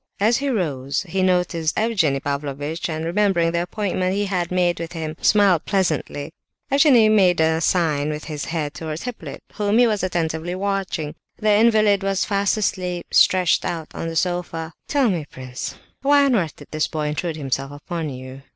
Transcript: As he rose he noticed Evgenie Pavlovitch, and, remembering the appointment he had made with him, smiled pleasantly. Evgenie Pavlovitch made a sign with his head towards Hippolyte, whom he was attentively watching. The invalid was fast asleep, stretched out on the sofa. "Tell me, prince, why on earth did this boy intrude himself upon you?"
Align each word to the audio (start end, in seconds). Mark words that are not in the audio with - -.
As 0.19 0.37
he 0.37 0.49
rose 0.49 1.03
he 1.07 1.21
noticed 1.21 1.77
Evgenie 1.77 2.21
Pavlovitch, 2.21 2.89
and, 2.89 3.05
remembering 3.05 3.51
the 3.51 3.61
appointment 3.61 4.15
he 4.15 4.25
had 4.25 4.49
made 4.51 4.79
with 4.79 4.93
him, 4.93 5.15
smiled 5.21 5.65
pleasantly. 5.65 6.33
Evgenie 6.71 7.07
Pavlovitch 7.07 7.17
made 7.17 7.39
a 7.39 7.61
sign 7.61 8.09
with 8.09 8.23
his 8.23 8.45
head 8.45 8.73
towards 8.73 9.03
Hippolyte, 9.03 9.43
whom 9.53 9.77
he 9.77 9.85
was 9.85 10.01
attentively 10.01 10.55
watching. 10.55 11.13
The 11.37 11.51
invalid 11.51 12.01
was 12.01 12.25
fast 12.25 12.57
asleep, 12.57 13.13
stretched 13.13 13.63
out 13.63 13.89
on 13.93 14.07
the 14.07 14.15
sofa. 14.15 14.73
"Tell 14.87 15.07
me, 15.07 15.27
prince, 15.29 15.75
why 16.01 16.25
on 16.25 16.33
earth 16.35 16.55
did 16.55 16.69
this 16.71 16.87
boy 16.87 17.09
intrude 17.09 17.35
himself 17.37 17.71
upon 17.71 18.09
you?" 18.09 18.41